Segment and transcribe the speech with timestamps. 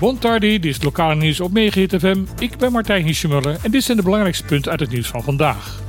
[0.00, 2.24] Bon tardi, dit is het lokale nieuws op Megahit FM.
[2.38, 5.82] Ik ben Martijn Hiesjemuller en dit zijn de belangrijkste punten uit het nieuws van vandaag.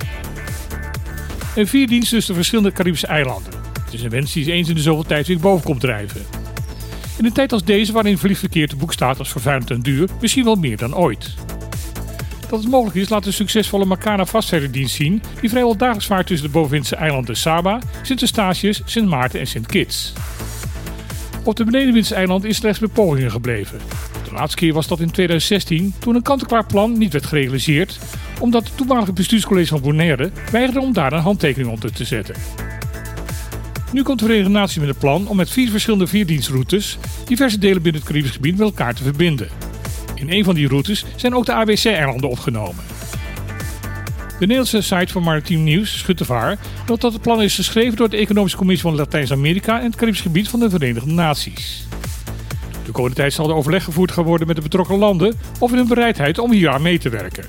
[1.55, 3.53] Een vierdienst tussen de verschillende Caribische eilanden.
[3.83, 6.21] Het is een wens die eens in de zoveel tijd weer boven komt drijven.
[7.17, 10.09] In een tijd als deze, waarin verliefd verkeer te boek staat als vervuilend en duur,
[10.21, 11.35] misschien wel meer dan ooit.
[12.49, 14.25] Dat het mogelijk is, laat de succesvolle Makana
[14.71, 19.47] zien, die vrijwel dagelijks vaart tussen de bovenwindse eilanden Saba, Sint Eustatius, Sint Maarten en
[19.47, 20.13] Sint Kitts.
[21.43, 23.79] Op de benedenwindse eiland is slechts bij gebleven.
[24.23, 27.99] De laatste keer was dat in 2016, toen een kant-en-klaar plan niet werd gerealiseerd,
[28.39, 32.35] omdat het toenmalige bestuurscollege van Bonaire weigerde om daar een handtekening onder te zetten.
[33.91, 37.81] Nu komt de Verenigde Naties met een plan om met vier verschillende vierdienstroutes diverse delen
[37.81, 39.68] binnen het Caribisch gebied met elkaar te verbinden.
[40.19, 42.83] In een van die routes zijn ook de ABC-eilanden opgenomen.
[44.39, 48.17] De Nederlandse site van Maritiem Nieuws, Schuttevaar, meldt dat het plan is geschreven door de
[48.17, 51.87] Economische Commissie van Latijns-Amerika en het Caribisch gebied van de Verenigde Naties.
[52.85, 55.87] De komende tijd zal er overleg gevoerd gaan worden met de betrokken landen over hun
[55.87, 57.45] bereidheid om hier aan mee te werken.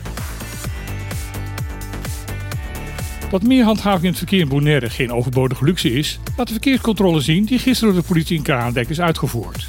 [3.31, 7.21] Dat meer handhaving in het verkeer in Bonaire geen overbodige luxe is, laat de verkeerscontrole
[7.21, 9.69] zien die gisteren door de politie in Kralendijk is uitgevoerd.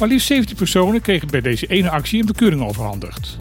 [0.00, 3.36] Maar liefst 17 personen kregen bij deze ene actie een bekeuring overhandigd.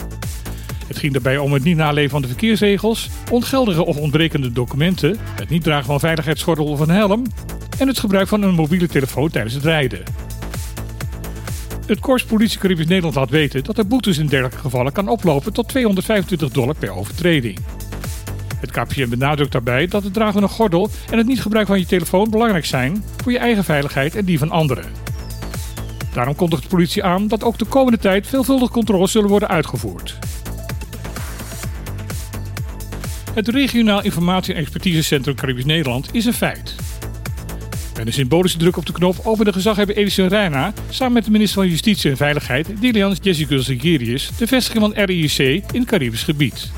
[0.88, 5.50] Het ging daarbij om het niet naleven van de verkeersregels, ongeldige of ontbrekende documenten, het
[5.50, 7.26] niet dragen van veiligheidsgordel of een helm
[7.78, 10.04] en het gebruik van een mobiele telefoon tijdens het rijden.
[11.86, 15.54] Het Korps Politie Caribisch Nederland laat weten dat de boetes in dergelijke gevallen kan oplopen
[15.54, 17.60] tot 225 dollar per overtreding.
[18.60, 21.84] Het KPM benadrukt daarbij dat het dragen van een gordel en het niet gebruiken van
[21.84, 25.09] je telefoon belangrijk zijn voor je eigen veiligheid en die van anderen.
[26.14, 30.18] Daarom kondigt de politie aan dat ook de komende tijd veelvuldig controles zullen worden uitgevoerd.
[33.34, 36.76] Het Regionaal Informatie- en Expertisecentrum Caribisch Nederland is een feit.
[37.98, 41.62] Met een symbolische druk op de knop opende gezaghebber Edison Reina samen met de minister
[41.62, 46.72] van Justitie en Veiligheid, Dilian Jessica Sigerius, de vestiging van RIC in het Caribisch gebied.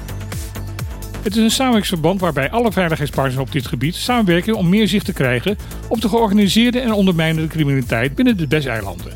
[1.22, 5.14] Het is een samenwerkingsverband waarbij alle veiligheidspartners op dit gebied samenwerken om meer zicht te
[5.14, 9.14] krijgen op de georganiseerde en ondermijnende criminaliteit binnen de BES-eilanden.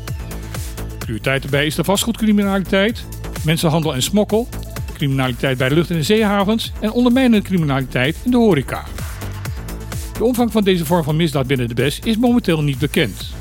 [0.98, 3.04] Prioriteit daarbij is de vastgoedcriminaliteit,
[3.44, 4.48] mensenhandel en smokkel,
[4.94, 8.84] criminaliteit bij de lucht- en zeehavens en ondermijnende criminaliteit in de horeca.
[10.18, 13.34] De omvang van deze vorm van misdaad binnen de BES is momenteel niet bekend.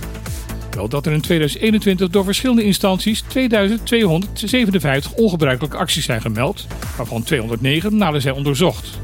[0.76, 7.98] Wel dat er in 2021 door verschillende instanties 2257 ongebruikelijke acties zijn gemeld, waarvan 209
[7.98, 9.00] nader zijn onderzocht.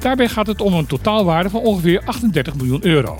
[0.00, 3.18] Daarbij gaat het om een totaalwaarde van ongeveer 38 miljoen euro.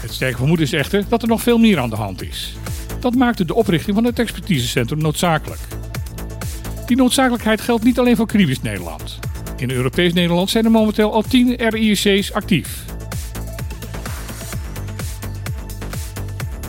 [0.00, 2.56] Het sterke vermoeden is echter dat er nog veel meer aan de hand is.
[3.00, 5.60] Dat maakte de oprichting van het expertisecentrum noodzakelijk.
[6.86, 9.18] Die noodzakelijkheid geldt niet alleen voor Caribisch Nederland.
[9.56, 12.84] In Europees Nederland zijn er momenteel al 10 RIC's actief.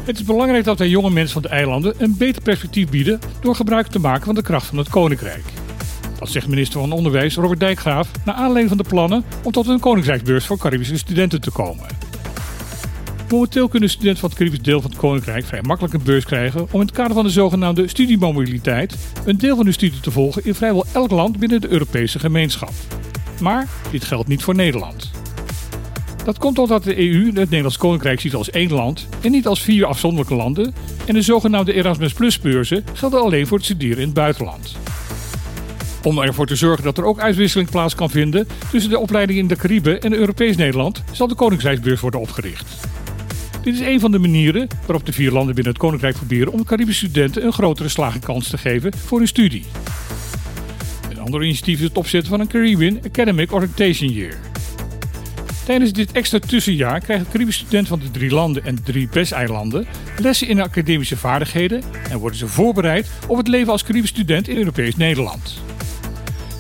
[0.10, 3.56] Het is belangrijk dat wij jonge mensen van de eilanden een beter perspectief bieden door
[3.56, 5.44] gebruik te maken van de kracht van het Koninkrijk.
[6.20, 9.80] Dat zegt minister van Onderwijs Robert Dijkgraaf naar aanleiding van de plannen om tot een
[9.80, 11.86] Koninkrijksbeurs voor Caribische studenten te komen.
[13.30, 16.62] Momenteel kunnen studenten van het Caribisch deel van het Koninkrijk vrij makkelijk een beurs krijgen
[16.62, 20.46] om in het kader van de zogenaamde studiemobiliteit een deel van hun studie te volgen
[20.46, 22.74] in vrijwel elk land binnen de Europese gemeenschap.
[23.42, 25.19] Maar dit geldt niet voor Nederland.
[26.30, 29.62] Dat komt omdat de EU het Nederlands Koninkrijk ziet als één land en niet als
[29.62, 30.74] vier afzonderlijke landen
[31.06, 34.76] en de zogenaamde Erasmus Plus beurzen gelden alleen voor het studeren in het buitenland.
[36.04, 39.48] Om ervoor te zorgen dat er ook uitwisseling plaats kan vinden tussen de opleidingen in
[39.48, 42.88] de Cariben en Europees Nederland zal de Koninkrijksbeurs worden opgericht.
[43.62, 46.64] Dit is een van de manieren waarop de vier landen binnen het Koninkrijk proberen om
[46.64, 49.66] Caribische studenten een grotere slagingskans te geven voor hun studie.
[51.10, 54.49] Een ander initiatief is het opzetten van een Caribbean Academic Orientation Year.
[55.70, 59.88] Tijdens dit extra tussenjaar krijgen Caribische studenten van de drie landen en drie PES-eilanden
[60.18, 64.58] lessen in academische vaardigheden en worden ze voorbereid op het leven als Caribisch student in
[64.58, 65.62] Europees Nederland.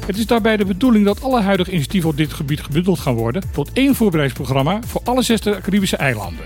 [0.05, 3.43] Het is daarbij de bedoeling dat alle huidige initiatieven op dit gebied gebundeld gaan worden
[3.51, 6.45] tot één voorbereidingsprogramma voor alle zes Caribische eilanden.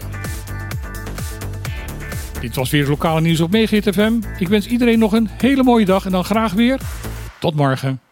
[2.39, 4.13] Dit was weer het lokale nieuws op Megahit FM.
[4.38, 6.80] Ik wens iedereen nog een hele mooie dag en dan graag weer
[7.39, 8.02] tot morgen.